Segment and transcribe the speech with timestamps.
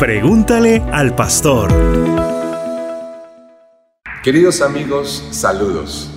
[0.00, 1.70] Pregúntale al pastor.
[4.22, 6.10] Queridos amigos, saludos.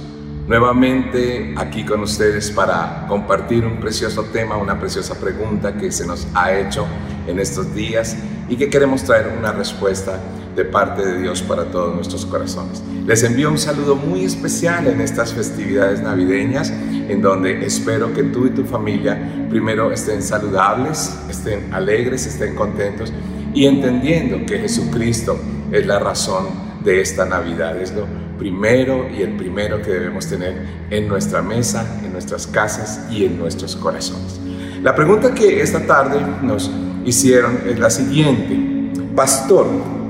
[0.48, 6.25] Nuevamente aquí con ustedes para compartir un precioso tema, una preciosa pregunta que se nos
[6.33, 6.88] ha hecho
[7.27, 8.16] en estos días
[8.48, 10.18] y que queremos traer una respuesta
[10.55, 12.81] de parte de Dios para todos nuestros corazones.
[13.05, 18.45] Les envío un saludo muy especial en estas festividades navideñas, en donde espero que tú
[18.47, 23.11] y tu familia primero estén saludables, estén alegres, estén contentos
[23.54, 25.39] y entendiendo que Jesucristo
[25.71, 26.48] es la razón
[26.84, 28.06] de esta Navidad, es lo
[28.38, 30.56] primero y el primero que debemos tener
[30.89, 34.39] en nuestra mesa, en nuestras casas y en nuestros corazones.
[34.81, 36.70] La pregunta que esta tarde nos
[37.05, 38.91] hicieron es la siguiente.
[39.16, 39.67] Pastor,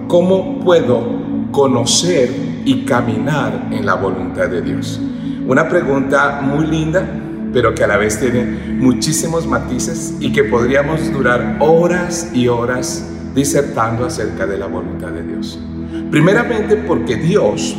[0.07, 2.29] ¿Cómo puedo conocer
[2.65, 4.99] y caminar en la voluntad de Dios?
[5.47, 7.03] Una pregunta muy linda,
[7.51, 8.43] pero que a la vez tiene
[8.79, 15.23] muchísimos matices y que podríamos durar horas y horas disertando acerca de la voluntad de
[15.23, 15.59] Dios.
[16.11, 17.75] Primeramente porque Dios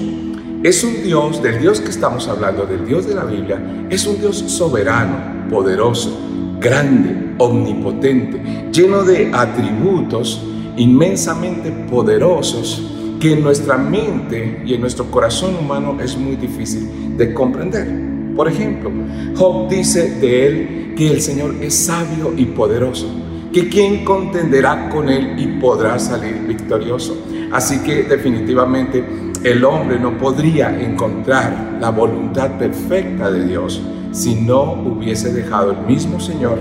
[0.62, 4.19] es un Dios, del Dios que estamos hablando, del Dios de la Biblia, es un
[4.19, 6.19] Dios soberano, poderoso,
[6.58, 10.42] grande, omnipotente, lleno de atributos
[10.77, 17.32] inmensamente poderosos que en nuestra mente y en nuestro corazón humano es muy difícil de
[17.32, 17.86] comprender.
[18.34, 18.91] Por ejemplo,
[19.36, 23.06] Job dice de él que el Señor es sabio y poderoso,
[23.55, 27.24] que quien contenderá con él y podrá salir victorioso.
[27.52, 29.05] Así que definitivamente
[29.44, 35.86] el hombre no podría encontrar la voluntad perfecta de Dios si no hubiese dejado el
[35.86, 36.58] mismo Señor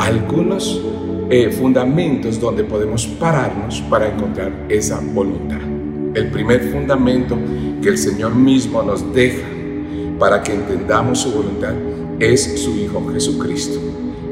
[0.00, 0.82] algunos
[1.30, 5.60] eh, fundamentos donde podemos pararnos para encontrar esa voluntad.
[6.14, 7.38] El primer fundamento
[7.80, 9.46] que el Señor mismo nos deja
[10.18, 11.74] para que entendamos su voluntad
[12.18, 13.78] es su Hijo Jesucristo.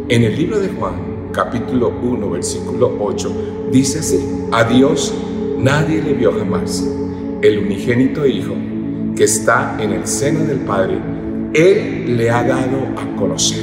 [0.09, 4.19] En el libro de Juan, capítulo 1, versículo 8, dice así,
[4.53, 5.15] a Dios
[5.59, 6.87] nadie le vio jamás.
[7.43, 8.55] El unigénito Hijo
[9.15, 10.99] que está en el seno del Padre,
[11.55, 13.63] Él le ha dado a conocer.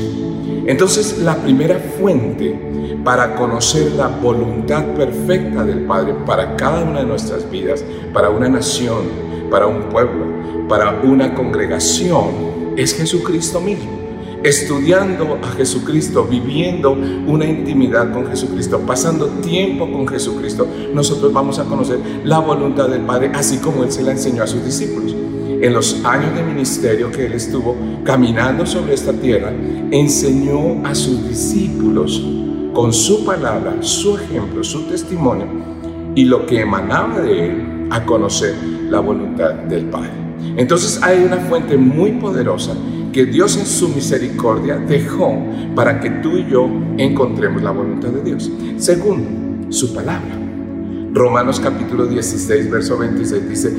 [0.68, 2.60] Entonces la primera fuente
[3.04, 8.50] para conocer la voluntad perfecta del Padre para cada una de nuestras vidas, para una
[8.50, 9.04] nación,
[9.50, 10.26] para un pueblo,
[10.68, 14.05] para una congregación, es Jesucristo mismo.
[14.46, 21.64] Estudiando a Jesucristo, viviendo una intimidad con Jesucristo, pasando tiempo con Jesucristo, nosotros vamos a
[21.64, 25.16] conocer la voluntad del Padre, así como Él se la enseñó a sus discípulos.
[25.16, 29.52] En los años de ministerio que Él estuvo caminando sobre esta tierra,
[29.90, 32.24] enseñó a sus discípulos
[32.72, 35.48] con su palabra, su ejemplo, su testimonio
[36.14, 38.54] y lo que emanaba de él a conocer
[38.92, 40.12] la voluntad del Padre.
[40.56, 42.76] Entonces hay una fuente muy poderosa
[43.16, 45.42] que Dios en su misericordia dejó
[45.74, 48.52] para que tú y yo encontremos la voluntad de Dios.
[48.76, 50.38] Segundo, su palabra.
[51.14, 53.74] Romanos capítulo 16, verso 26 dice,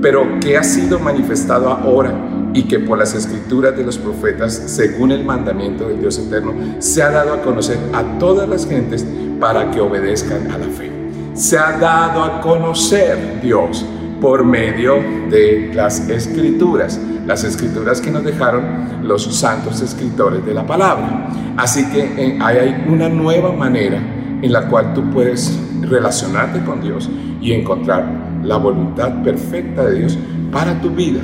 [0.00, 5.10] pero que ha sido manifestado ahora y que por las escrituras de los profetas, según
[5.10, 9.04] el mandamiento del Dios eterno, se ha dado a conocer a todas las gentes
[9.40, 10.88] para que obedezcan a la fe.
[11.34, 13.84] Se ha dado a conocer Dios
[14.20, 14.96] por medio
[15.30, 21.28] de las escrituras, las escrituras que nos dejaron los santos escritores de la palabra.
[21.56, 23.98] Así que eh, hay una nueva manera
[24.42, 27.08] en la cual tú puedes relacionarte con Dios
[27.40, 28.04] y encontrar
[28.42, 30.18] la voluntad perfecta de Dios
[30.50, 31.20] para tu vida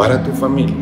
[0.00, 0.74] para tu familia.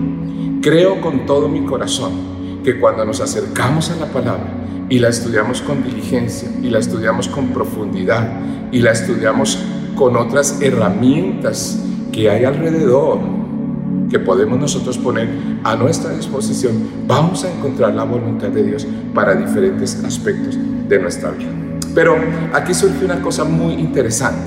[0.63, 4.47] Creo con todo mi corazón que cuando nos acercamos a la palabra
[4.89, 8.29] y la estudiamos con diligencia y la estudiamos con profundidad
[8.71, 9.59] y la estudiamos
[9.99, 11.77] con otras herramientas
[12.13, 13.19] que hay alrededor
[14.09, 15.29] que podemos nosotros poner
[15.65, 16.75] a nuestra disposición,
[17.07, 20.57] vamos a encontrar la voluntad de Dios para diferentes aspectos
[20.89, 21.51] de nuestra vida.
[21.95, 22.17] Pero
[22.55, 24.47] aquí surge una cosa muy interesante.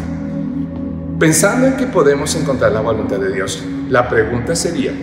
[1.20, 4.94] Pensando en que podemos encontrar la voluntad de Dios, la pregunta sería,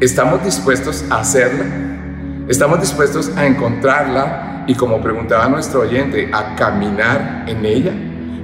[0.00, 1.64] ¿estamos dispuestos a hacerla?
[2.48, 7.92] ¿Estamos dispuestos a encontrarla y como preguntaba nuestro oyente, a caminar en ella?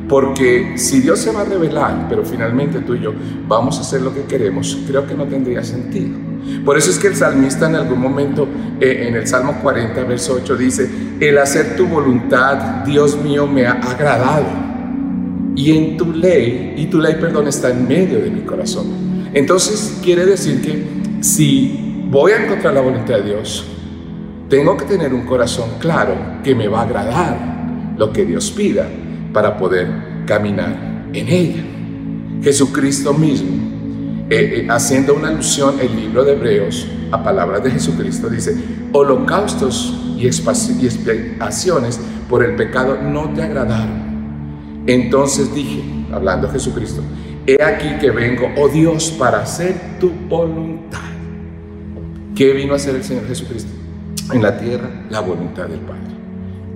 [0.09, 3.13] Porque si Dios se va a revelar, pero finalmente tú y yo
[3.47, 6.17] vamos a hacer lo que queremos, creo que no tendría sentido.
[6.65, 8.49] Por eso es que el salmista en algún momento,
[8.81, 10.89] eh, en el Salmo 40, verso 8, dice,
[11.21, 14.47] el hacer tu voluntad, Dios mío, me ha agradado.
[15.55, 18.87] Y en tu ley, y tu ley, perdón, está en medio de mi corazón.
[19.35, 23.67] Entonces quiere decir que si voy a encontrar la voluntad de Dios,
[24.49, 28.89] tengo que tener un corazón claro que me va a agradar lo que Dios pida
[29.39, 29.87] para poder
[30.27, 31.63] caminar en ella.
[32.43, 38.29] Jesucristo mismo, eh, eh, haciendo una alusión el libro de Hebreos a palabras de Jesucristo,
[38.29, 38.57] dice,
[38.93, 47.01] holocaustos y expiaciones por el pecado no te agradaron, Entonces dije, hablando Jesucristo,
[47.47, 50.99] he aquí que vengo, oh Dios, para hacer tu voluntad.
[52.35, 53.71] ¿Qué vino a hacer el Señor Jesucristo?
[54.33, 56.09] En la tierra, la voluntad del Padre.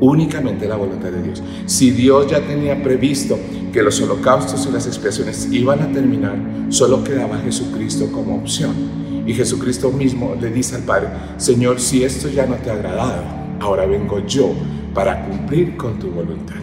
[0.00, 1.42] Únicamente la voluntad de Dios.
[1.66, 3.38] Si Dios ya tenía previsto
[3.72, 6.36] que los holocaustos y las expiaciones iban a terminar,
[6.70, 9.02] solo quedaba Jesucristo como opción.
[9.26, 13.22] Y Jesucristo mismo le dice al Padre, Señor, si esto ya no te ha agradado,
[13.60, 14.52] ahora vengo yo
[14.92, 16.56] para cumplir con tu voluntad.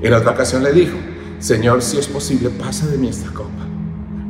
[0.00, 0.96] En otra ocasión le dijo,
[1.38, 3.66] Señor, si es posible, pasa de mí esta copa,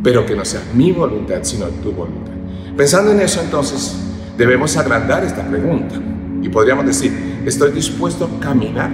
[0.02, 2.32] pero que no sea mi voluntad, sino tu voluntad.
[2.76, 3.96] Pensando en eso, entonces,
[4.36, 5.94] debemos agrandar esta pregunta
[6.42, 7.12] y podríamos decir,
[7.46, 8.90] ¿estoy dispuesto a caminar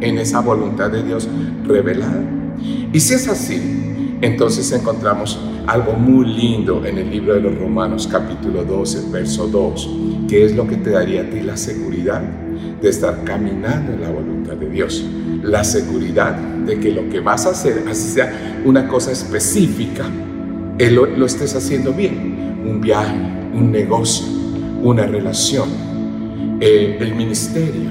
[0.00, 1.28] en esa voluntad de Dios
[1.64, 2.22] revelada?
[2.92, 3.60] Y si es así,
[4.22, 9.90] entonces encontramos algo muy lindo en el libro de los Romanos capítulo 12, verso 2,
[10.28, 12.22] que es lo que te daría a ti la seguridad
[12.80, 15.04] de estar caminando en la voluntad de Dios.
[15.42, 20.04] La seguridad de que lo que vas a hacer, así sea una cosa específica,
[20.78, 22.62] lo, lo estés haciendo bien.
[22.64, 23.14] Un viaje,
[23.54, 24.26] un negocio,
[24.82, 25.68] una relación,
[26.60, 27.90] eh, el ministerio.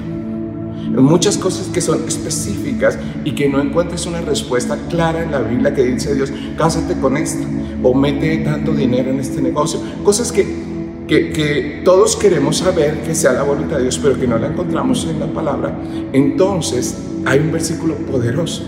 [0.90, 5.74] Muchas cosas que son específicas y que no encuentres una respuesta clara en la Biblia
[5.74, 7.46] que dice Dios, cásate con esta
[7.82, 9.80] o mete tanto dinero en este negocio.
[10.04, 10.66] Cosas que
[11.06, 15.06] que, todos queremos saber que sea la voluntad de Dios, pero que no la encontramos
[15.06, 15.78] en la palabra,
[16.12, 18.64] entonces hay un versículo poderoso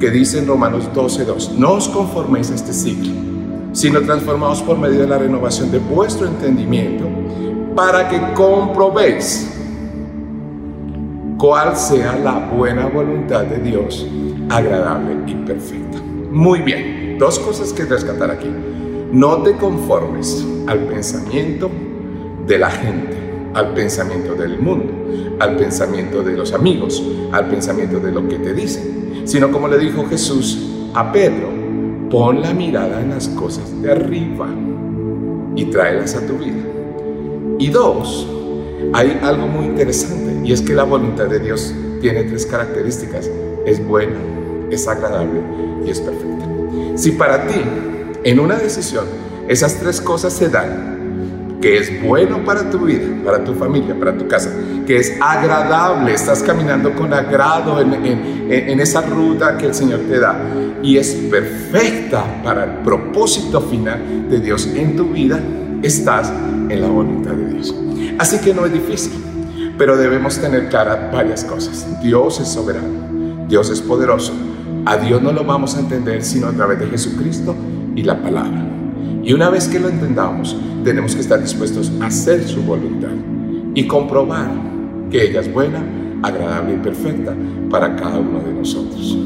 [0.00, 3.12] que dice en Romanos 12:2, no os conforméis a este siglo,
[3.72, 7.04] sino transformaos por medio de la renovación de vuestro entendimiento,
[7.74, 9.50] para que comprobéis
[11.38, 14.06] cuál sea la buena voluntad de Dios,
[14.48, 15.98] agradable y perfecta.
[16.30, 18.50] Muy bien, dos cosas que rescatar aquí.
[19.12, 21.70] No te conformes al pensamiento
[22.46, 23.16] de la gente,
[23.54, 24.92] al pensamiento del mundo,
[25.40, 29.78] al pensamiento de los amigos, al pensamiento de lo que te dicen, sino como le
[29.78, 31.48] dijo Jesús a Pedro,
[32.10, 34.48] pon la mirada en las cosas de arriba
[35.56, 36.62] y tráelas a tu vida.
[37.58, 38.26] Y dos,
[38.92, 43.30] hay algo muy interesante y es que la voluntad de Dios tiene tres características.
[43.64, 44.18] Es buena,
[44.70, 45.40] es agradable
[45.86, 46.44] y es perfecta.
[46.96, 47.60] Si para ti
[48.24, 49.04] en una decisión,
[49.48, 54.16] esas tres cosas se dan, que es bueno para tu vida, para tu familia, para
[54.16, 54.50] tu casa,
[54.86, 57.92] que es agradable, estás caminando con agrado en,
[58.50, 60.38] en, esa ruta que el Señor te da
[60.82, 65.40] y es perfecta para el propósito final de Dios en tu vida,
[65.86, 66.32] estás
[66.68, 67.74] en la voluntad de Dios.
[68.18, 69.12] Así que no es difícil,
[69.76, 71.86] pero debemos tener claras varias cosas.
[72.02, 74.32] Dios es soberano, Dios es poderoso.
[74.86, 77.54] A Dios no lo vamos a entender sino a través de Jesucristo
[77.96, 78.64] y la palabra.
[79.22, 83.12] Y una vez que lo entendamos, tenemos que estar dispuestos a hacer su voluntad
[83.74, 84.50] y comprobar
[85.10, 85.82] que ella es buena,
[86.22, 87.34] agradable y perfecta
[87.70, 89.16] para cada uno de nosotros.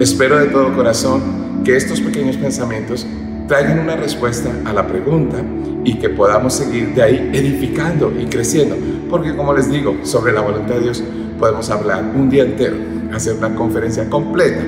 [0.00, 3.06] Espero de todo corazón que estos pequeños pensamientos
[3.48, 5.36] traigan una respuesta a la pregunta
[5.84, 8.76] y que podamos seguir de ahí edificando y creciendo.
[9.10, 11.04] Porque como les digo, sobre la voluntad de Dios
[11.38, 12.76] podemos hablar un día entero,
[13.12, 14.62] hacer una conferencia completa.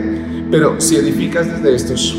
[0.50, 2.16] Pero si edificas desde estos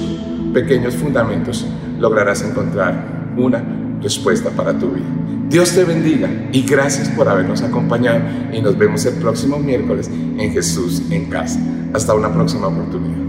[0.54, 1.66] pequeños fundamentos,
[2.00, 3.64] lograrás encontrar una
[4.02, 5.06] respuesta para tu vida.
[5.50, 8.22] Dios te bendiga y gracias por habernos acompañado
[8.52, 11.60] y nos vemos el próximo miércoles en Jesús en casa.
[11.94, 13.27] Hasta una próxima oportunidad.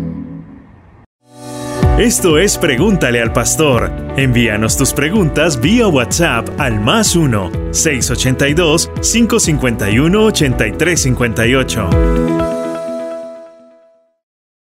[1.99, 3.91] Esto es Pregúntale al Pastor.
[4.17, 12.48] Envíanos tus preguntas vía WhatsApp al más 1 682 551 8358.